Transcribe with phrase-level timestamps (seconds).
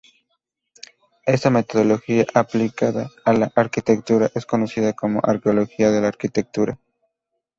[1.27, 6.79] Esta metodología aplicada a la arquitectura es conocida como: Arqueología de la Arquitectura.